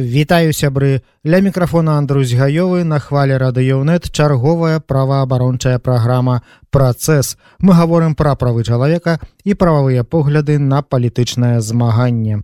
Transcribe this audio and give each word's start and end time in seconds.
Вітаю 0.00 0.56
сябры. 0.56 1.04
Ля 1.28 1.40
мікрафона 1.44 1.98
Андрусь 2.00 2.32
гаёвы 2.32 2.84
на 2.88 2.98
хвале 2.98 3.36
радыёнет 3.36 4.08
чарговая 4.08 4.80
праваабарончая 4.80 5.78
праграма 5.78 6.40
працэс 6.72 7.36
мы 7.60 7.76
гаворым 7.76 8.16
пра 8.16 8.32
правы 8.32 8.64
чалавека 8.64 9.20
і 9.44 9.52
прававыя 9.52 10.00
погляды 10.04 10.56
на 10.56 10.80
палітычнае 10.80 11.60
змаганне 11.60 12.40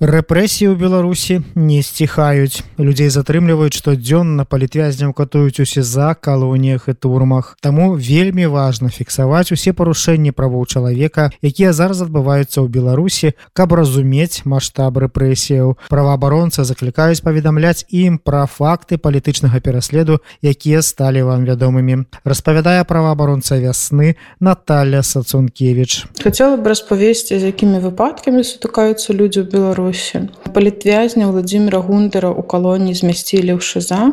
рэпрэсіі 0.00 0.70
ў 0.70 0.74
беларусі 0.78 1.42
не 1.58 1.82
сціхаюць. 1.82 2.62
Людзей 2.78 3.10
затрымліваюць 3.10 3.74
штодзённа 3.74 4.46
палітвязняў 4.46 5.10
катуюць 5.10 5.58
усе 5.58 5.82
за 5.82 6.14
калоніях 6.14 6.86
і 6.86 6.94
турмах. 6.94 7.58
Таму 7.60 7.98
вельмі 7.98 8.46
важна 8.46 8.94
фіксаваць 8.94 9.50
усе 9.50 9.74
парушэнні 9.74 10.30
правоў 10.30 10.70
чалавека 10.70 11.34
якія 11.42 11.74
зараз 11.74 12.06
адбываюцца 12.06 12.62
ў 12.62 12.70
беларусі 12.70 13.34
каб 13.58 13.74
разумець 13.74 14.46
маштаб 14.46 15.02
рэпрэсіяў. 15.02 15.90
Праваабаронца 15.90 16.62
заклікаюць 16.62 17.26
паведамляць 17.26 17.82
ім 17.90 18.22
пра 18.22 18.46
факты 18.46 19.02
палітычнага 19.02 19.58
пераследу 19.58 20.22
якія 20.46 20.78
сталі 20.82 21.26
вам 21.26 21.42
вядомымі. 21.42 22.06
Распавядае 22.22 22.86
праваабаронца 22.86 23.58
вясны 23.58 24.14
Наталья 24.38 25.02
сацункевич 25.02 26.06
хотела 26.22 26.54
бы 26.54 26.70
распавесці 26.70 27.34
з 27.34 27.50
якімі 27.50 27.82
выпадкамі 27.82 28.46
сутыкаюцца 28.46 29.10
людзі 29.10 29.42
ў 29.42 29.50
беларусі 29.50 29.87
беларусі. 29.88 30.20
Палітвязня 30.54 31.26
владимира 31.26 31.78
гундера 31.78 32.30
у 32.30 32.42
калоніі 32.42 32.94
змясцілі 32.94 33.56
ў 33.56 33.60
шыза 33.60 34.12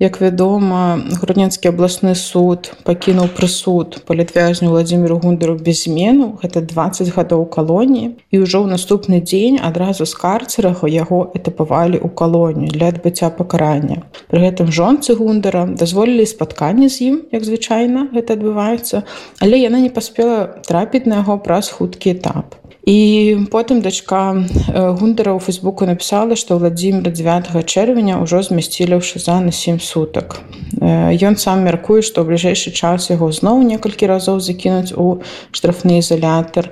Як 0.00 0.20
вядома, 0.20 1.00
грудненскі 1.20 1.68
абласны 1.68 2.14
суд 2.16 2.70
пакінуў 2.88 3.28
прысуд 3.36 4.00
палітвязню 4.08 4.70
Владзіміру 4.72 5.18
гундару 5.20 5.56
без 5.60 5.84
змену 5.84 6.40
гэта 6.42 6.64
20 6.64 7.12
гадоў 7.12 7.44
калоніі 7.52 8.16
і 8.32 8.36
ўжо 8.40 8.64
ў 8.64 8.72
наступны 8.72 9.20
дзень 9.20 9.60
адразу 9.60 10.08
з 10.08 10.14
карцерага 10.16 10.88
яго 10.88 11.28
этапавалі 11.36 12.00
ў 12.00 12.08
калонію 12.16 12.72
для 12.72 12.88
адбыцця 12.94 13.28
пакарання. 13.28 14.08
Пры 14.32 14.40
гэтым 14.46 14.72
жонцы 14.72 15.12
гундара 15.20 15.66
дазволілі 15.68 16.24
спатканне 16.24 16.88
з 16.88 17.12
ім, 17.12 17.16
як 17.36 17.44
звычайна 17.44 18.08
гэта 18.16 18.40
адбываецца, 18.40 19.04
але 19.44 19.60
яна 19.60 19.84
не 19.84 19.92
паспела 19.92 20.48
трапіць 20.64 21.04
на 21.04 21.20
яго 21.20 21.36
праз 21.44 21.68
хуткі 21.68 22.16
этап. 22.16 22.56
І 22.90 23.46
потым 23.52 23.84
дачка 23.84 24.32
гундара 24.72 25.36
ў 25.36 25.40
фейсбуку 25.44 25.84
напісала, 25.84 26.34
што 26.34 26.56
владимир 26.56 27.12
9 27.12 27.52
чэрвеня 27.68 28.16
ўжо 28.24 28.40
змясцілі 28.40 28.96
ў 28.96 29.04
шыза 29.04 29.36
на 29.50 29.52
7 29.52 29.80
сутак. 29.80 30.38
Ён 30.80 31.34
сам 31.36 31.66
мяркуе, 31.66 32.06
што 32.06 32.22
ў 32.22 32.30
бліжэйшы 32.30 32.70
час 32.70 33.10
яго 33.10 33.34
зноў 33.34 33.66
некалькі 33.66 34.06
разоў 34.06 34.38
закінуць 34.38 34.94
у 34.94 35.18
штрафны 35.50 35.98
ізалятар. 35.98 36.70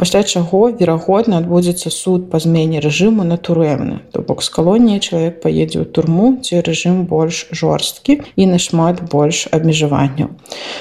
Пасля 0.00 0.24
чаго 0.24 0.72
верагодна 0.72 1.44
адбудзецца 1.44 1.92
суд 1.92 2.32
па 2.32 2.40
змене 2.40 2.80
рэжыму 2.80 3.28
на 3.28 3.36
турэмны. 3.36 4.00
То 4.16 4.24
бок 4.24 4.40
з 4.40 4.48
калоніі 4.48 5.04
чалавек 5.04 5.44
паедзе 5.44 5.84
ў 5.84 5.86
турму, 5.92 6.40
ці 6.40 6.64
рэжым 6.64 7.04
больш 7.04 7.44
жорсткі 7.52 8.24
і 8.24 8.48
нашмат 8.48 9.04
больш 9.12 9.44
абмежаванняў. 9.52 10.32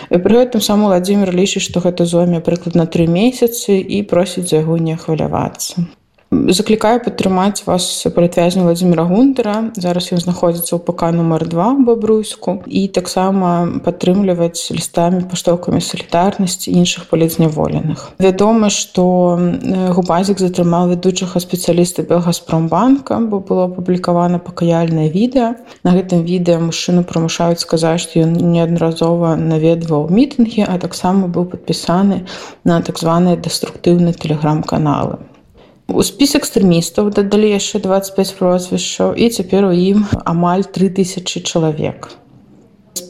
Пры 0.08 0.34
гэтым 0.40 0.64
сам 0.64 0.88
Владимир 0.88 1.36
лічыць, 1.36 1.68
што 1.68 1.84
гэта 1.84 2.08
зоме 2.08 2.40
прыкладна 2.40 2.88
тры 2.88 3.12
месяцы 3.12 3.76
і 3.84 4.02
просіць 4.08 4.48
за 4.48 4.64
яго 4.64 4.80
не 4.80 4.96
хвалявацца. 4.96 5.84
Заклікаю 6.36 7.00
падтрымаць 7.00 7.64
вас 7.66 8.08
палітвязня 8.16 8.64
владимира 8.64 9.04
гундера 9.08 9.72
зараз 9.76 10.12
ён 10.12 10.20
знаходзіцца 10.20 10.76
ў 10.76 10.82
пк 10.84 11.12
нумар 11.16 11.48
два 11.48 11.72
бабруйску 11.74 12.60
і 12.68 12.88
таксама 12.92 13.80
падтрымліваць 13.86 14.72
лістамі 14.76 15.24
паштоўкамі 15.32 15.80
салідарнасці 15.80 16.74
іншых 16.76 17.08
палізняволеных 17.12 18.12
вядома 18.20 18.70
што 18.70 19.06
губазік 19.98 20.42
затрымаў 20.44 20.92
вядучага 20.92 21.40
спецыяліста 21.40 22.04
белгаспромбанка 22.10 23.20
бо 23.32 23.40
было 23.40 23.70
апублікавана 23.72 24.40
пакаяльнае 24.40 25.08
відэа. 25.10 25.56
На 25.88 25.96
гэтым 25.96 26.26
відэа 26.28 26.60
мужчыну 26.60 27.06
прымушаюць 27.08 27.64
сказаць 27.64 28.02
што 28.04 28.26
ён 28.26 28.36
неаднаразова 28.36 29.36
наведваў 29.40 30.12
мітынгі 30.12 30.68
а 30.68 30.76
таксама 30.84 31.32
быў 31.32 31.48
падпісаны 31.56 32.26
на 32.68 32.82
так 32.82 33.00
званыя 33.00 33.40
деструктыўныя 33.40 34.18
тэлеграм-каналы 34.20 35.24
У 35.88 36.02
спіс 36.02 36.32
экстрэмістаў 36.38 37.10
дадалі 37.14 37.50
яшчэ 37.54 37.80
25 37.84 38.34
прозвішчаў 38.40 39.14
і 39.14 39.30
цяпер 39.30 39.68
у 39.70 39.74
ім 39.74 40.06
амаль 40.26 40.66
3000 40.78 41.46
чалавек 41.46 42.10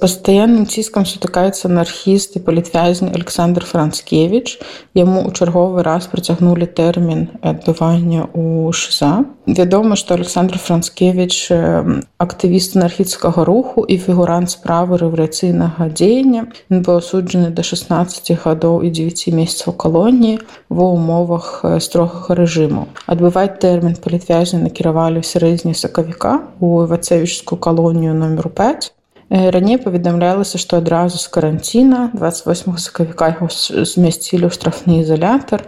пастаянным 0.01 0.65
ціскам 0.65 1.05
сутыкаецца 1.05 1.69
анархіст 1.69 2.35
і 2.37 2.41
палітвязень 2.45 3.13
александр 3.13 3.65
францкевич 3.65 4.57
яму 4.97 5.21
ў 5.25 5.29
чарговы 5.33 5.85
раз 5.85 6.09
працягнулі 6.11 6.65
тэрмін 6.65 7.27
адбывання 7.41 8.27
у 8.33 8.69
шза. 8.69 9.25
Вядома 9.45 9.95
што 9.95 10.17
александр 10.17 10.57
францкевич 10.57 11.51
актывіст 12.17 12.77
анархіцкага 12.77 13.45
руху 13.45 13.85
і 13.85 13.97
фігурант 14.01 14.49
справы 14.53 14.97
рэвалюцыйнага 15.01 15.89
дзеяння. 15.93 16.49
Ён 16.69 16.81
быў 16.81 17.01
асуджаны 17.01 17.53
да 17.53 17.63
16 17.63 18.33
гадоў 18.41 18.81
і 18.85 18.89
9 18.89 19.33
месяцаў 19.37 19.77
калоніі 19.77 20.41
ва 20.69 20.85
ўмовах 20.97 21.61
строгага 21.77 22.37
рэжыму. 22.41 22.89
Адбываць 23.05 23.61
тэрмін 23.61 23.97
палітвязня 24.01 24.65
накіравалі 24.65 25.21
ў 25.21 25.25
сярэдзіне 25.25 25.77
сакавіка 25.77 26.41
у 26.59 26.85
вацевічскую 26.89 27.61
калонію 27.61 28.13
номер 28.17 28.49
5 28.49 28.91
Раней 29.29 29.77
паведамлялася, 29.81 30.57
што 30.61 30.77
адразу 30.77 31.17
з 31.17 31.27
каранціна 31.33 32.11
28 32.13 32.77
сакавіка 32.77 33.33
яго 33.33 33.49
змясцілі 33.49 34.45
ў 34.45 34.53
штрафны 34.53 35.01
ізалятар. 35.01 35.65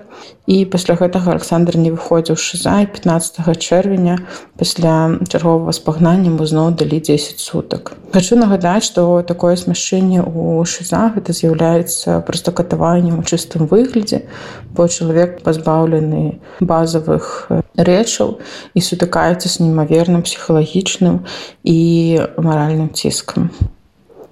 І 0.48 0.64
пасля 0.66 0.96
гэтага 0.96 1.34
александр 1.36 1.76
не 1.78 1.92
выходзіў 1.92 2.38
шыза 2.40 2.80
і 2.82 2.88
15 2.88 3.42
чэрвеня 3.58 4.22
пасля 4.58 5.20
чарговага 5.28 5.74
спагнання 5.76 6.32
мы 6.32 6.48
зноў 6.48 6.72
далі 6.80 7.02
10 7.02 7.42
сутак. 7.42 7.98
Хочу 8.14 8.40
нагадаць 8.40 8.88
што 8.88 9.22
такое 9.28 9.58
смяшчэнне 9.60 10.24
у 10.24 10.64
шыза 10.64 11.12
гэта 11.18 11.36
з'яўляецца 11.36 12.22
проста 12.24 12.56
катаваннем 12.56 13.20
у 13.20 13.24
чыстым 13.28 13.68
выглядзе 13.68 14.24
бо 14.72 14.88
чалавек 14.88 15.44
пазбаўлены 15.44 16.40
базавых 16.62 17.52
рэчаў 17.76 18.38
і 18.74 18.80
сутыкаецца 18.82 19.52
з 19.52 19.68
немаверным 19.68 20.24
псіхалагічным 20.24 21.26
і 21.68 21.78
маральным 22.38 22.90
ціскам 22.96 23.52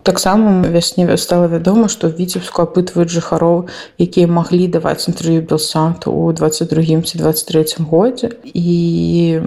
таксама 0.05 0.61
вясне 0.69 1.17
стала 1.17 1.49
вядома 1.49 1.89
што 1.89 2.07
віцебску 2.07 2.61
апытваюць 2.61 3.09
жыхароў 3.09 3.65
якія 3.97 4.29
маглі 4.29 4.69
даваць 4.69 5.09
інтэрв'ю 5.09 5.41
белсанту 5.49 6.13
у 6.13 6.31
22 6.31 7.01
ці 7.01 7.17
23 7.17 7.65
годзе. 7.89 8.29
І 8.45 9.41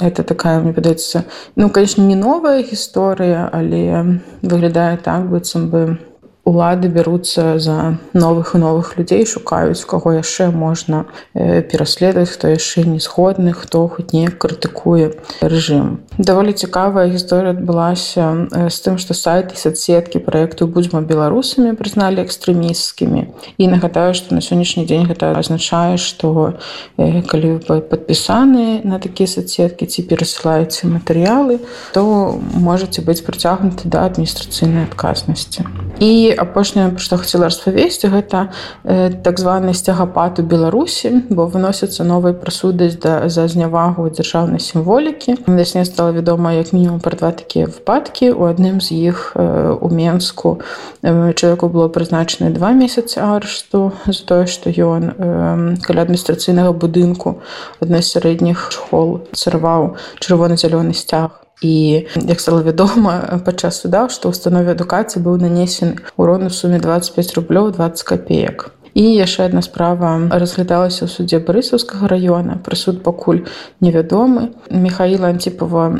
это 0.00 0.22
такая 0.24 0.60
мне 0.60 0.72
падаецца 0.72 1.24
ну 1.56 1.68
конечно 1.68 2.02
не 2.02 2.16
новая 2.16 2.64
гісторыя 2.64 3.48
але 3.52 4.24
выглядае 4.40 4.96
так 4.96 5.28
быццам 5.28 5.68
бы 5.68 5.98
улады 6.44 6.88
бяруцца 6.88 7.58
за 7.58 7.98
новых 8.12 8.54
і 8.54 8.58
новых 8.58 8.96
людзей 8.96 9.26
шукаюць 9.26 9.84
каго 9.84 10.16
яшчэ 10.16 10.50
можна 10.50 11.04
пераследаваць 11.34 12.32
хто 12.32 12.48
яшчэ 12.48 12.84
не 12.88 12.98
згодны 12.98 13.52
хто 13.52 13.86
хоць 13.88 14.12
неяк 14.12 14.38
крытыкуе 14.40 15.20
рэжым. 15.42 16.00
Даволі 16.18 16.52
цікавая 16.52 17.08
гісторыя 17.12 17.52
адбылася 17.52 18.48
з 18.72 18.76
тым 18.80 18.96
што 18.96 19.14
сайт 19.14 19.52
і 19.52 19.60
соцсеткі 19.60 20.20
праекту 20.24 20.66
будзьма 20.66 21.04
беларусамі 21.04 21.76
прызналі 21.76 22.24
экстрэмісцкімі 22.24 23.28
і 23.58 23.64
нагадаю 23.68 24.16
што 24.16 24.34
на 24.34 24.40
сённяшні 24.40 24.88
дзень 24.88 25.06
гэта 25.12 25.36
азначае 25.36 26.00
што 26.00 26.56
калі 26.96 27.60
вы 27.68 27.80
падпісаны 27.84 28.80
на 28.84 28.98
такія 28.98 29.28
соцсеткі 29.28 29.86
ці 29.86 30.08
перасылаеце 30.08 30.88
матэрыялы 30.88 31.60
то 31.92 32.40
можете 32.56 33.04
быць 33.04 33.20
прыцягнуты 33.24 33.88
да 33.92 34.08
адміністрацыйнай 34.08 34.88
адказнасці 34.88 35.64
і 36.00 36.32
апошняе 36.32 36.96
што 36.96 37.20
хацела 37.20 37.52
распавесці 37.52 38.08
гэта 38.08 38.48
э, 38.84 39.12
так 39.22 39.38
званы 39.38 39.76
сцягапад 39.76 40.40
у 40.40 40.42
беларусі 40.42 41.28
бо 41.28 41.44
выносяцца 41.44 42.04
новай 42.08 42.32
прасудаць 42.32 42.96
да 43.04 43.28
за 43.28 43.44
знявагу 43.52 44.08
дзяржаўнай 44.08 44.64
сімволікі 44.64 45.36
вясне 45.46 45.84
стала 45.84 46.16
вядома 46.16 46.56
як 46.56 46.72
мінімум 46.72 47.04
пра 47.04 47.20
два 47.20 47.30
такія 47.36 47.68
выпадкі 47.68 48.32
у 48.32 48.48
адным 48.48 48.80
з 48.80 48.96
іх 48.96 49.36
э, 49.36 49.76
у 49.76 49.88
менску 49.92 50.60
э, 51.04 51.32
чалавеку 51.36 51.68
было 51.68 51.88
прызначаны 51.92 52.50
два 52.50 52.72
месяцы 52.72 53.20
арышту 53.20 53.92
за 54.08 54.24
тое 54.24 54.46
што 54.48 54.72
ён 54.72 55.12
э, 55.12 55.76
каля 55.84 56.08
адміністрацыйнага 56.08 56.72
будынку 56.72 57.44
адной 57.84 58.00
з 58.00 58.16
сярэдніх 58.16 58.72
школ 58.72 59.20
сарваў 59.36 60.00
чырвона-зялёны 60.24 60.96
сцяг 60.96 61.44
і 61.62 62.06
як 62.16 62.40
стало 62.40 62.62
вядома 62.62 63.40
падчас 63.44 63.80
суда 63.84 64.08
што 64.08 64.32
ўстанове 64.32 64.72
адукацыі 64.76 65.22
быў 65.22 65.40
нанесен 65.40 66.00
урон 66.16 66.48
у 66.48 66.50
суме 66.50 66.80
25 66.80 67.34
рублёў 67.38 67.72
20 67.76 68.02
копеек 68.02 68.70
і 68.94 69.02
яшчэ 69.02 69.46
одна 69.46 69.62
справа 69.62 70.18
разглядалася 70.30 71.06
ў 71.06 71.10
суде 71.10 71.38
барысаўскага 71.38 72.10
района 72.10 72.58
прысуд 72.58 73.02
пакуль 73.06 73.46
невядомы. 73.80 74.50
Михаила 74.70 75.30
антипова 75.30 75.94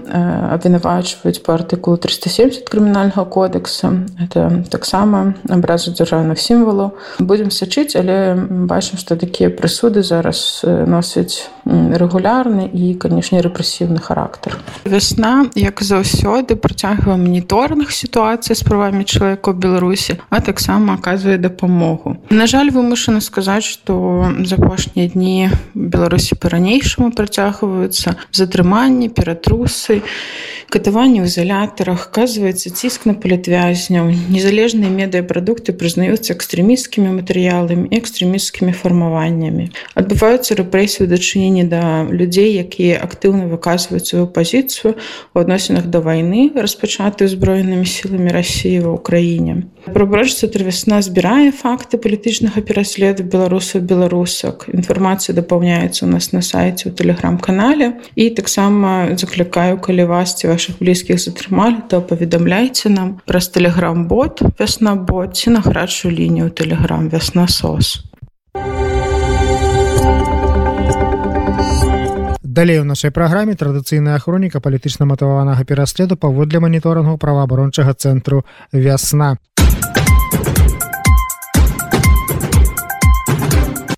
абвінавачваюць 0.55 1.43
по 1.43 1.55
артыкулу 1.55 1.97
370 1.97 2.67
крымінальнага 2.69 3.25
кодекса. 3.25 4.07
Это 4.19 4.65
таксама 4.71 5.35
абразу 5.49 5.95
дзяржаўных 5.95 6.39
сімвалаў. 6.39 6.99
Будемм 7.19 7.51
сачыць 7.55 7.95
але 7.95 8.35
бачым 8.67 8.99
што 8.99 9.15
такія 9.15 9.51
прысуды 9.51 10.03
зараз 10.03 10.65
носяць 10.65 11.47
рэгулярны 11.71 12.67
і 12.67 12.95
канешне 12.99 13.41
рэпрэсіўны 13.45 14.03
характар 14.03 14.59
вясна 14.85 15.51
як 15.55 15.83
заўсёды 15.83 16.57
працягвае 16.57 17.17
моніторных 17.17 17.93
сітуацый 17.95 18.57
з 18.57 18.63
правамі 18.67 19.07
чалавека 19.07 19.55
ў 19.55 19.57
беларусі 19.57 20.19
а 20.31 20.41
таксама 20.41 20.99
аказвае 20.99 21.39
дапамогу. 21.39 22.17
На 22.31 22.47
жаль 22.51 22.71
вымушана 22.75 23.21
сказаць 23.21 23.67
што 23.67 24.35
за 24.43 24.59
апошнія 24.59 25.09
дні 25.15 25.51
беларусі 25.75 26.35
па-ранейшаму 26.35 27.15
працягваюцца 27.15 28.17
затрыманні 28.35 29.09
ператрусы 29.15 30.03
катаванні 30.71 31.23
ў 31.23 31.27
изолятарах 31.27 32.09
оказывается 32.09 32.71
ціск 32.71 33.05
на 33.07 33.15
палітвязняў 33.19 34.11
незалежныя 34.31 34.89
медыапрадукты 34.89 35.75
прызнаюцца 35.75 36.33
экстрэмісцкімі 36.39 37.11
матэрыяламі 37.19 37.91
экстрэмісцкімі 37.91 38.73
фармаваннямі. 38.79 39.71
Адбываюцца 39.99 40.55
рэпрэсію 40.55 41.11
дачынення 41.11 41.60
да 41.65 42.05
людзей 42.05 42.55
якія 42.61 43.01
актыўна 43.03 43.47
выказваюць 43.51 44.07
сваю 44.07 44.27
пазіцыю 44.27 44.95
у 45.35 45.39
адносінах 45.41 45.87
да 45.87 46.01
вайны 46.01 46.51
распачаты 46.55 47.27
узброенымі 47.31 47.87
сіламі 47.87 48.31
рассіі 48.35 48.85
ва 48.87 48.97
ўкраіне 48.99 49.69
пробачыцца 49.95 50.51
трывясна 50.53 51.01
збірае 51.05 51.51
факты 51.57 51.97
палітычнага 51.97 52.61
пераследу 52.61 53.25
беларусаў 53.25 53.83
беларусак 53.83 54.69
інфармацыя 54.73 55.37
дапаўняецца 55.37 56.05
у 56.07 56.11
нас 56.11 56.33
на 56.33 56.43
сайце 56.43 56.91
у 56.91 56.93
тэлеграм-канале 56.93 58.01
і 58.15 58.31
таксама 58.31 59.17
заклікаю 59.17 59.81
калі 59.81 60.05
васці 60.11 60.53
ваших 60.53 60.79
блізкіх 60.81 61.21
затрымалі 61.21 61.89
то 61.89 62.03
паведамляйце 62.03 62.93
нам 62.93 63.19
праз 63.27 63.49
тэлеграм-бот 63.55 64.45
вясна 64.59 64.95
бот 64.95 65.37
ці 65.37 65.57
на 65.57 65.65
гарачую 65.65 66.15
лінію 66.15 66.51
тэлеграм 66.51 67.09
вясна 67.09 67.49
сос 67.49 68.10
далей 72.61 72.79
у 72.79 72.85
нашай 72.85 73.11
праграме 73.11 73.55
традыцыйная 73.57 74.19
хроніка 74.21 74.61
палітычна 74.61 75.07
матаванага 75.09 75.65
пераследу 75.65 76.17
паводле 76.21 76.61
маніторынгу 76.61 77.17
праваабарончага 77.17 77.95
цэнтру 77.97 78.45
вясна 78.71 79.39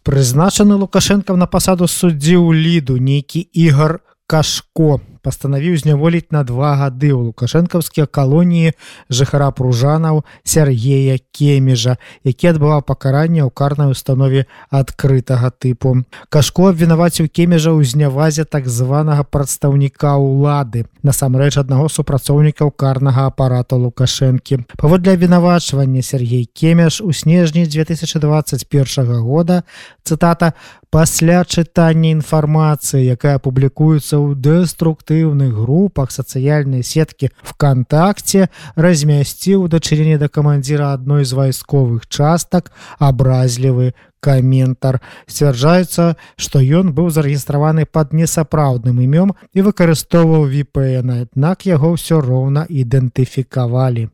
прызначаны 0.07 0.79
лукашэнкам 0.79 1.43
на 1.43 1.51
пасаду 1.51 1.91
суддзі 1.91 2.39
ў 2.39 2.55
ліду 2.55 3.03
нейкі 3.03 3.43
ігар 3.51 3.99
кашко 4.31 5.03
пастанавіў 5.23 5.79
зняволіць 5.79 6.31
на 6.35 6.43
два 6.43 6.75
гады 6.77 7.15
ў 7.15 7.31
лукашэнкаўскія 7.31 8.07
калоніі 8.07 8.75
жыхара 9.09 9.51
пружанаў 9.55 10.25
Сергея 10.43 11.19
кемежа 11.31 11.97
які 12.25 12.53
адбываў 12.53 12.83
пакаранне 12.83 13.43
ў 13.47 13.51
карнай 13.55 13.91
установе 13.91 14.47
адкрытага 14.71 15.55
тыпу. 15.55 16.03
Кашко 16.29 16.71
абвінаваціў 16.73 17.31
кемежа 17.31 17.71
ў 17.71 17.87
знявазе 17.87 18.45
так 18.45 18.67
званага 18.67 19.23
прадстаўніка 19.23 20.19
ўлады 20.19 20.87
насамрэч 21.03 21.59
аднаго 21.63 21.89
супрацоўнікаў 21.91 22.71
карнага 22.75 23.27
апарата 23.31 23.77
лукашэнкі. 23.77 24.67
Паводле 24.79 25.15
абвінавачвання 25.15 26.03
Сергей 26.03 26.47
кемеш 26.47 27.01
у 27.01 27.13
снежні 27.13 27.67
2021 27.67 29.23
года 29.23 29.63
цытата 30.03 30.53
пасля 30.91 31.43
чытання 31.45 32.13
інфармацыі 32.13 33.17
якая 33.17 33.39
публікуецца 33.39 34.21
ў 34.21 34.37
дэструктыве 34.37 35.12
актыўных 35.13 35.53
групах 35.53 36.11
сацыяльнай 36.11 36.83
сеткі 36.83 37.29
вКтакце 37.45 38.49
размясціў 38.77 39.69
дачыненне 39.69 40.17
да 40.17 40.29
камандзіра 40.29 40.97
адной 40.97 41.25
з 41.29 41.37
вайсковых 41.37 42.09
частак 42.09 42.73
абразлівы 42.99 43.93
каментар. 44.25 45.01
Сцвярджаецца 45.29 46.17
што 46.37 46.65
ён 46.65 46.97
быў 46.97 47.13
зарэгістраваны 47.13 47.85
пад 47.85 48.17
несапраўдным 48.17 49.05
імём 49.05 49.37
і 49.53 49.69
выкарыстоўваў 49.69 50.49
VPN 50.49 51.29
аднак 51.29 51.69
яго 51.69 51.93
ўсё 51.93 52.25
роўна 52.25 52.65
ідэнтыфікавалі 52.71 54.09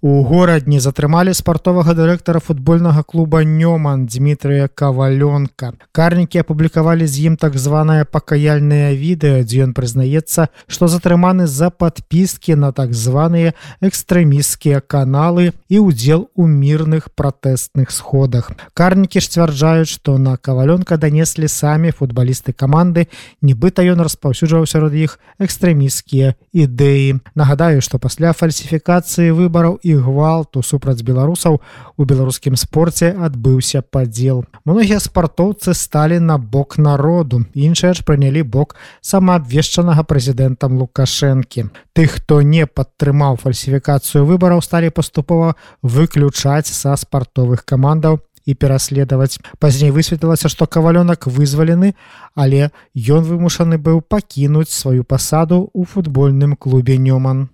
У 0.00 0.22
горадні 0.22 0.78
затрымалі 0.78 1.34
спартовага 1.34 1.90
дырэктара 1.90 2.38
футбольнага 2.38 3.02
клуба 3.02 3.42
Нёман 3.42 4.06
Дмітрыя 4.06 4.70
Кавалёнка. 4.70 5.74
Карнікі 5.90 6.38
апублікавалі 6.46 7.02
з 7.02 7.26
ім 7.26 7.34
так 7.34 7.58
званае 7.58 8.06
пакаяльнае 8.06 8.94
відэа, 8.94 9.42
дзе 9.42 9.66
ён 9.66 9.74
прызнаецца, 9.74 10.54
што 10.70 10.86
затрыманы 10.86 11.50
за 11.50 11.74
падпіскі 11.74 12.54
на 12.54 12.70
так 12.70 12.94
званыя 12.94 13.58
экстрэмісцкія 13.82 14.86
каналы 14.86 15.50
і 15.66 15.82
ўдзел 15.82 16.30
у 16.38 16.46
мірных 16.46 17.10
пратэстных 17.10 17.90
сходах. 17.90 18.54
Карнікі 18.78 19.18
ж 19.18 19.26
сцвярджаюць, 19.26 19.90
што 19.90 20.14
на 20.14 20.38
кавалёнка 20.38 20.94
данеслі 20.94 21.50
самі 21.50 21.90
футбалісты 21.90 22.54
каманды, 22.54 23.10
нібыта 23.42 23.82
ён 23.82 24.06
распаўсюджваў 24.06 24.62
сярод 24.62 24.94
іх 24.94 25.18
экстрэмісцкія 25.42 26.38
ідэі. 26.54 27.18
Нагадаю, 27.34 27.82
што 27.82 27.98
пасля 27.98 28.30
фальсіфікацыі 28.30 29.34
выбараў 29.34 29.82
і 29.82 29.87
гвалту 29.96 30.62
супраць 30.62 31.02
беларусаў 31.02 31.60
у 31.96 32.04
беларускім 32.04 32.56
спорце 32.56 33.14
адбыўся 33.14 33.82
падзел. 33.82 34.44
Многія 34.64 35.00
спартоўцы 35.00 35.74
сталі 35.74 36.18
на 36.20 36.38
бок 36.38 36.78
народу. 36.78 37.44
іншыя 37.54 37.94
ж 37.94 38.04
прынялі 38.04 38.42
бок 38.42 38.76
самаабвешчанага 39.00 40.04
прэзідэнтам 40.04 40.78
Лукашэнкі. 40.78 41.70
Тых, 41.94 42.20
хто 42.20 42.42
не 42.42 42.66
падтрымаў 42.66 43.36
фальсіфікацыю 43.36 44.24
выбараў, 44.24 44.62
сталі 44.62 44.90
паступова 44.90 45.54
выключаць 45.82 46.66
са 46.66 46.96
спартовых 46.96 47.64
камандаў 47.64 48.20
пераследаваць 48.54 49.38
пазней 49.58 49.90
высветлілася 49.90 50.48
што 50.48 50.66
кавалёнак 50.66 51.26
вызвалены 51.26 51.94
але 52.34 52.70
ён 52.96 53.24
вымушаны 53.28 53.76
быў 53.76 54.00
пакінуць 54.00 54.72
сваю 54.72 55.04
пасаду 55.04 55.68
ў 55.74 55.84
футбольным 55.84 56.56
клубе 56.56 56.98
нёман 56.98 57.48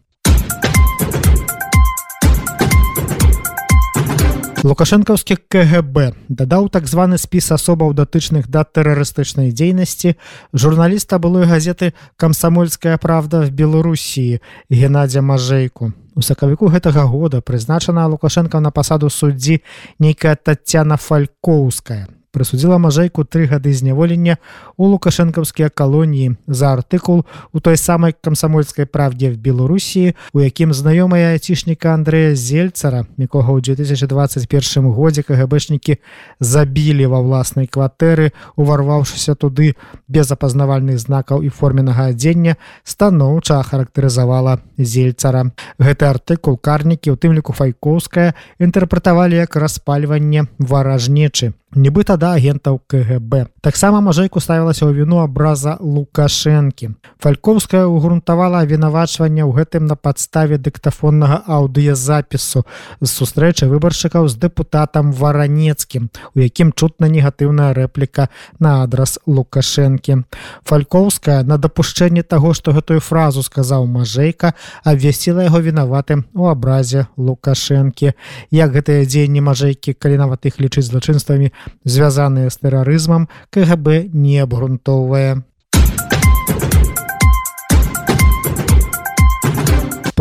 лукашэнкаўскі 4.65 5.37
кгб 5.53 6.17
дадаў 6.33 6.71
так 6.73 6.87
званы 6.89 7.19
спіс 7.21 7.51
асобаў 7.53 7.93
датычных 7.93 8.49
да 8.49 8.65
тэрарыстычнай 8.65 9.53
дзейнасці 9.53 10.15
журналіста 10.57 11.21
былой 11.21 11.45
газеты 11.45 11.93
камсамольская 12.17 12.97
правда 12.97 13.45
в 13.45 13.53
беларусіі 13.53 14.41
геннадзя 14.73 15.21
мажэйку. 15.21 15.93
У 16.17 16.25
сакавіку 16.25 16.73
гэтага 16.73 17.05
года 17.05 17.45
прызначана 17.45 18.09
лукашенко 18.09 18.61
на 18.65 18.73
пасаду 18.73 19.13
суддзі 19.13 19.61
нейкая 20.01 20.35
татяна 20.35 20.97
фалькоўская 20.97 22.09
прысудзіла 22.35 22.83
мажайку 22.83 23.23
тры 23.23 23.47
гады 23.47 23.71
зняволення 23.71 24.37
у 24.77 24.91
лукашэнкаўскія 24.91 25.71
калоніі 25.71 26.35
за 26.51 26.75
артыкул 26.75 27.23
у 27.55 27.61
той 27.63 27.79
самай 27.79 28.13
камсамольскай 28.19 28.91
правдзе 28.91 29.31
в 29.31 29.39
беларусі 29.39 30.19
у 30.35 30.43
якім 30.43 30.75
знаёмая 30.75 31.31
айцішніка 31.39 31.95
Андрэя 31.95 32.35
зельцара 32.35 33.07
якога 33.17 33.55
ў 33.55 33.63
2021 33.79 34.91
годзе 34.91 35.23
кгбшнікі 35.23 36.03
забілі 36.43 37.07
ва 37.15 37.23
ўласнай 37.23 37.71
кватэры 37.71 38.35
уварваўшыся 38.59 39.39
туды 39.39 39.79
без 40.09 40.35
апазнавальных 40.35 40.99
знакаў 40.99 41.47
і 41.47 41.55
форменага 41.55 42.11
адзення 42.11 42.57
станоўча 42.83 43.63
характарызавала 43.63 44.61
зельцара. 44.77 45.51
Гэты 45.79 46.11
артыкул 46.11 46.59
карнікі 46.59 47.15
у 47.15 47.17
тым 47.17 47.35
ліку 47.37 47.53
файкоўская 47.53 48.35
інтэрпрэтавалі 48.59 49.39
як 49.39 49.57
распальванне 49.57 50.49
варажнечы 50.59 51.55
нібыта 51.75 52.17
да 52.17 52.35
агентаў 52.35 52.81
кгб. 52.87 53.47
Таксама 53.61 54.01
мажайку 54.01 54.41
ставілася 54.41 54.87
ў 54.87 54.95
віну 54.95 55.21
абраза 55.23 55.77
лукашэнкі. 55.81 56.95
Фалькоўская 57.19 57.87
угрунтавала 57.87 58.65
вінавачванне 58.65 59.43
ў 59.43 59.53
гэтым 59.53 59.87
на 59.91 59.97
падставе 59.97 60.59
дыктафоннага 60.59 61.43
аўдыязапісу 61.49 62.65
з 63.01 63.09
сустрэчы 63.09 63.67
выбаршчыкаў 63.71 64.29
з 64.29 64.35
дэпутатам 64.39 65.13
варанецкім 65.13 66.11
у 66.35 66.39
якім 66.41 66.73
чутна 66.73 67.09
негатыўная 67.09 67.75
рэпліка 67.75 68.29
на 68.61 68.83
адрас 68.85 69.19
лукашэнкі. 69.27 70.25
Фалькоўская 70.65 71.43
на 71.43 71.59
дапушчэнне 71.59 72.23
таго 72.23 72.55
што 72.55 72.73
гэтую 72.77 73.01
фразу 73.01 73.43
сказаў 73.43 73.87
мажэйка 73.87 74.55
абвясціла 74.85 75.49
яго 75.49 75.61
вінаватым 75.61 76.27
у 76.35 76.49
абразе 76.53 77.07
лукашэнкі. 77.17 78.13
Як 78.51 78.71
гэтыя 78.77 79.09
дзеянні 79.09 79.41
мажэйкі 79.41 79.97
калі 79.99 80.21
нават 80.23 80.47
іх 80.47 80.61
лічыць 80.61 80.87
злачынствамі 80.89 81.53
звязаныя 81.85 82.51
з 82.51 82.57
тэрарызмам 82.61 83.29
кгб 83.51 84.11
не 84.13 84.39
абгрунтоўвае 84.45 85.43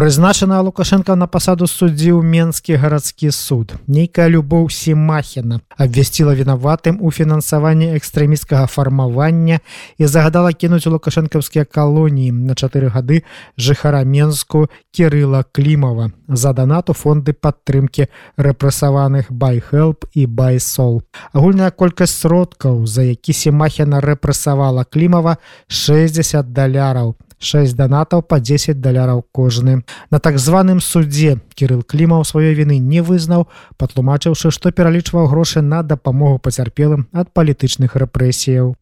прызначана 0.03 0.61
лукашенко 0.61 1.15
на 1.15 1.27
пасаду 1.31 1.63
суддзі 1.63 2.11
ў 2.11 2.27
менскі 2.27 2.75
гарадскі 2.75 3.31
суд. 3.31 3.71
Нейкая 3.87 4.27
любоў 4.27 4.67
семахіна 4.67 5.63
абвясціла 5.79 6.35
вінаватым 6.35 6.99
у 6.99 7.07
фінансаванні 7.07 7.87
экстрэміскага 7.95 8.67
фармавання 8.67 9.63
і 9.95 10.03
загадала 10.03 10.51
кінуць 10.51 10.91
лукашэнкаўскія 10.91 11.63
калоніі 11.63 12.35
на 12.35 12.51
чатыры 12.51 12.91
гады 12.91 13.23
жыхара 13.55 14.03
менску 14.03 14.67
кирыла 14.91 15.47
клімова 15.47 16.11
за 16.27 16.51
данату 16.51 16.91
фонды 16.91 17.31
падтрымки 17.31 18.11
рэпрэсаваных 18.35 19.31
байхелп 19.31 20.03
і 20.11 20.27
байсол 20.27 20.99
агульная 21.31 21.71
колькасць 21.71 22.19
сродкаў 22.19 22.83
за 22.91 23.07
які 23.07 23.31
семахіна 23.31 24.03
рэпрэсавала 24.03 24.83
клімава 24.83 25.39
60 25.71 26.51
даляраў 26.51 27.15
6 27.43 27.75
данатаў 27.75 28.23
по 28.23 28.39
10 28.39 28.81
даляраў 28.81 29.23
кожны 29.31 29.83
на 30.11 30.19
так 30.19 30.39
званым 30.39 30.79
суддзе 30.79 31.37
кирилл 31.55 31.83
клімаў 31.83 32.23
сваёй 32.23 32.53
вины 32.53 32.79
не 32.79 33.01
вызнаў 33.01 33.47
патлумачыўшы 33.77 34.51
што 34.51 34.71
пералічваў 34.71 35.27
грошы 35.27 35.61
на 35.61 35.83
дапамогу 35.83 36.39
пацярпелым 36.39 37.07
ад 37.13 37.33
палітычных 37.33 37.95
рэпрэсіяў 37.95 38.75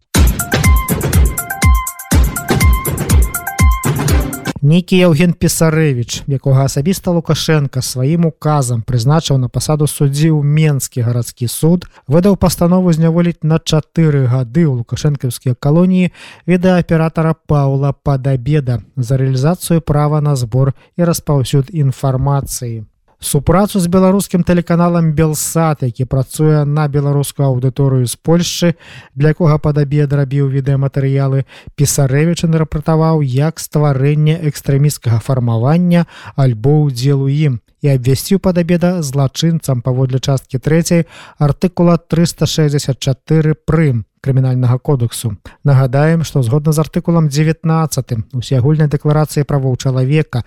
Некі 4.71 4.95
Яўген 4.95 5.33
Пісарэвіч, 5.35 6.23
якога 6.31 6.63
асабіста 6.63 7.11
Лукашенко 7.11 7.81
сваім 7.83 8.29
указам 8.29 8.83
прызначыў 8.87 9.35
на 9.35 9.49
пасаду 9.51 9.83
суддзі 9.83 10.31
ў 10.31 10.47
Менскі 10.47 11.03
гарадскі 11.03 11.49
суд, 11.51 11.83
выдаў 12.07 12.37
пастанову 12.39 12.93
зняволіць 12.95 13.43
на 13.43 13.59
чатыры 13.59 14.31
гады 14.31 14.63
ў 14.63 14.79
лукашэнкаўскія 14.79 15.59
калоніі 15.59 16.13
відэааператара 16.47 17.35
Паўла 17.51 17.91
Падабеда 17.91 18.79
за 18.95 19.19
рэалізацыю 19.19 19.83
права 19.83 20.23
на 20.23 20.39
збор 20.39 20.71
і 20.95 21.03
распаўсюд 21.03 21.67
інфармацыі 21.67 22.87
супрацу 23.21 23.79
з 23.79 23.87
беларускім 23.87 24.43
тэлеканалам 24.43 25.13
белсад 25.13 25.85
які 25.85 26.05
працуе 26.09 26.65
на 26.65 26.87
беларускую 26.89 27.45
аўдыторыю 27.47 28.09
з 28.09 28.17
польшчы 28.17 28.73
для 29.15 29.31
якога 29.37 29.61
падабе 29.61 30.09
драбіў 30.09 30.49
відэаматэрыялы 30.49 31.45
пісарэвіча 31.77 32.49
нарапратаваў 32.49 33.21
як 33.21 33.61
стварэнне 33.61 34.41
экстрэміскага 34.49 35.21
фармавання 35.21 36.05
альбо 36.35 36.81
ўдзел 36.89 37.21
у 37.21 37.29
ім 37.29 37.61
і 37.81 37.93
абвясціў 37.93 38.41
падабеда 38.41 39.01
злачынцам 39.05 39.85
паводле 39.85 40.19
часткі 40.19 40.57
3 40.57 41.05
артыкула 41.37 41.97
364 42.01 43.53
прым 43.65 44.05
крымінальнага 44.21 44.77
кодексу. 44.77 45.35
Нагадаем 45.63 46.23
што 46.23 46.43
згодна 46.45 46.71
з 46.71 46.79
артыкулам 46.85 47.27
19 47.29 48.37
усеагульнай 48.37 48.87
дэкларацыі 48.87 49.43
правоў 49.49 49.75
чалавека 49.81 50.43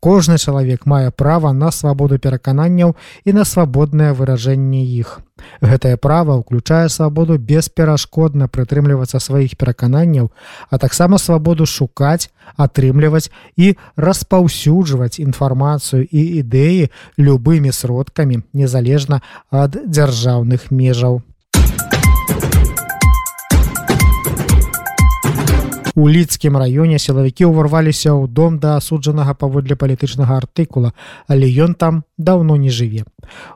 кожны 0.00 0.38
чалавек 0.38 0.86
мае 0.86 1.10
права 1.10 1.52
на 1.52 1.70
свабоду 1.70 2.18
перакананняў 2.18 2.94
і 3.24 3.32
на 3.32 3.44
свабоднае 3.44 4.12
выражэнне 4.14 4.82
іх. 4.96 5.20
Гэтае 5.60 5.96
права 5.96 6.38
ўключае 6.40 6.88
свабоду 6.88 7.38
бесперашкодна 7.38 8.48
прытрымлівацца 8.48 9.20
сваіх 9.20 9.56
перакананняў 9.60 10.30
а 10.70 10.78
таксама 10.78 11.18
свабоду 11.18 11.66
шукаць 11.66 12.30
атрымліваць 12.56 13.30
і 13.56 13.74
распаўсюджваць 13.96 15.20
інфармацыю 15.20 16.06
і 16.08 16.22
ідэі 16.42 16.90
любымі 17.18 17.72
сродкамі 17.72 18.40
незалежна 18.52 19.20
ад 19.50 19.76
дзяржаўных 19.84 20.70
межаў 20.72 21.22
у 25.98 26.06
лідскім 26.06 26.54
раёне 26.54 26.98
сілавікі 27.02 27.50
ўварваліся 27.50 28.14
ў 28.14 28.30
дом 28.30 28.62
да 28.62 28.78
асуджанага 28.78 29.34
паводле 29.34 29.74
палітычнага 29.74 30.38
артыкула 30.38 30.94
але 31.26 31.50
ён 31.50 31.74
там 31.74 32.04
даўно 32.14 32.54
не 32.54 32.70
жыве. 32.70 33.02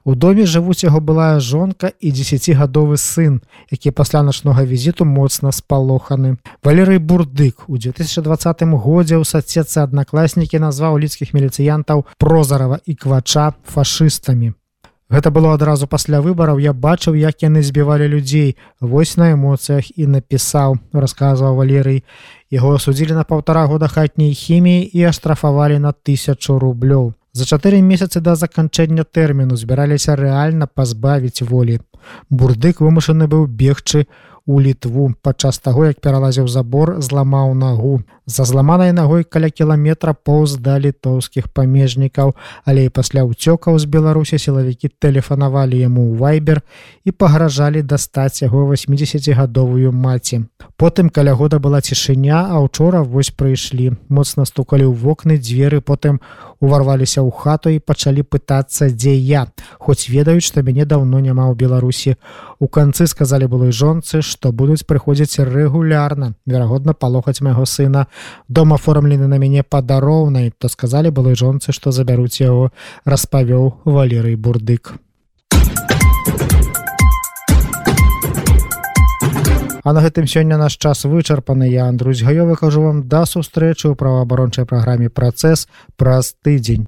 У 0.03 0.19
доме 0.19 0.43
жывуць 0.43 0.83
яго 0.83 0.99
былая 0.99 1.39
жонка 1.39 1.93
і 2.03 2.11
десятгадовы 2.11 2.99
сын 2.99 3.39
які 3.71 3.95
пасля 3.95 4.23
начнога 4.27 4.65
візіту 4.67 5.05
моцна 5.05 5.53
спалоханы. 5.53 6.37
Валерый 6.67 6.99
бурдык 6.99 7.71
у 7.71 7.79
2020 7.79 8.67
годзе 8.75 9.23
ў 9.23 9.25
сацецы 9.25 9.87
аднакласнікі 9.87 10.59
назваў 10.59 10.99
лідскіх 10.99 11.31
міліцыянтаў 11.39 12.11
прозарова 12.19 12.83
і 12.87 12.99
квача 12.99 13.55
фашыстамі 13.63 14.59
Гэта 15.13 15.29
было 15.31 15.53
адразу 15.53 15.87
пасля 15.87 16.23
выбараў. 16.25 16.57
Я 16.57 16.73
бачыў 16.73 17.13
як 17.21 17.43
яны 17.45 17.61
збівалі 17.61 18.09
людзей. 18.09 18.57
Вось 18.81 19.19
на 19.21 19.37
эмоцыях 19.37 19.93
і 19.93 20.09
напісаў 20.09 20.81
расказваў 20.93 21.61
валерый. 21.61 22.01
Яго 22.49 22.73
асудзілі 22.81 23.13
на 23.21 23.25
паўтара 23.29 23.67
года 23.69 23.93
хатняй 23.93 24.33
хіміі 24.33 24.89
і 24.89 25.05
аштрафавалі 25.13 25.85
на 25.85 25.93
тысячу 25.93 26.57
рублёў. 26.57 27.13
За 27.37 27.45
чатыры 27.45 27.85
месяцы 27.85 28.25
да 28.25 28.37
заканчэння 28.41 29.05
тэрміну 29.05 29.57
збіраліся 29.57 30.17
рэальна 30.17 30.65
пазбавіць 30.65 31.45
волі. 31.45 31.81
Бурдык 32.33 32.81
вымушаны 32.81 33.29
быў 33.29 33.45
бегчы 33.53 34.09
у 34.47 34.61
літву. 34.61 35.13
Падчас 35.21 35.59
таго 35.59 35.93
як 35.93 36.01
пералазіў 36.01 36.49
забор 36.49 37.05
зламаў 37.05 37.53
нагу 37.53 38.01
за 38.27 38.45
зламанай 38.45 38.93
ногой 38.93 39.25
каля 39.25 39.51
кіламетра 39.51 40.15
поўз 40.15 40.57
да 40.63 40.79
літоўскіх 40.79 41.49
памежнікаў 41.49 42.35
але 42.65 42.87
і 42.87 42.93
пасля 42.95 43.27
ўцёкаў 43.27 43.79
з 43.83 43.91
беларусі 43.91 44.39
сілавікі 44.39 44.95
тэлефанавалі 45.03 45.75
яму 45.75 46.07
ў 46.07 46.23
вайбер 46.23 46.63
і 47.05 47.11
пагражалі 47.11 47.83
дастаць 47.83 48.43
яго 48.43 48.71
80гадовую 48.71 49.91
маці. 49.91 50.47
Потым 50.79 51.11
каля 51.11 51.35
года 51.35 51.59
была 51.59 51.83
цішыня 51.83 52.47
а 52.47 52.63
учора 52.63 53.03
вось 53.03 53.35
прыйшлі. 53.35 53.99
Моцна 54.09 54.47
стукалі 54.47 54.87
ў 54.87 54.95
вокны 54.95 55.39
дзверы 55.39 55.83
потым 55.83 56.23
уварваліся 56.63 57.27
ў 57.27 57.31
хату 57.35 57.75
і 57.75 57.83
пачалі 57.83 58.23
пытацца 58.23 58.87
дзе 58.87 59.19
я. 59.19 59.51
Хоць 59.83 60.07
ведаюць 60.07 60.47
што 60.47 60.63
мяне 60.63 60.87
даўно 60.87 61.19
няма 61.19 61.51
ў 61.51 61.59
беларусі. 61.59 62.15
У 62.63 62.71
канцы 62.71 63.11
сказалі 63.11 63.51
былой 63.51 63.75
жонцы 63.75 64.23
што 64.23 64.55
будуць 64.55 64.87
прыходзіць 64.87 65.43
рэгулярна 65.43 66.39
верагодна 66.47 66.95
палохаць 66.95 67.43
майго 67.43 67.67
сына 67.67 68.07
дом 68.49 68.73
аформлены 68.73 69.27
на 69.27 69.39
мяне 69.39 69.63
падароўнай 69.63 70.53
то 70.59 70.69
сказалі 70.69 71.11
былой 71.11 71.35
жонцы 71.35 71.73
што 71.73 71.93
забяруць 71.93 72.41
яго 72.41 72.71
распавёў 73.05 73.83
валерый 73.85 74.37
бурдык 74.37 74.95
А 79.85 79.93
на 79.93 80.01
гэтым 80.01 80.27
сёння 80.31 80.57
наш 80.57 80.77
час 80.79 81.03
вычарпаны 81.05 81.67
я 81.67 81.87
Андрусь 81.91 82.23
гаёвы 82.23 82.55
кажу 82.55 82.83
вам 82.83 83.09
да 83.09 83.27
сустрэчы 83.27 83.91
ў 83.91 83.99
праваабарончай 83.99 84.65
праграме 84.65 85.11
працэс 85.11 85.67
праз 85.99 86.37
тыдзень. 86.39 86.87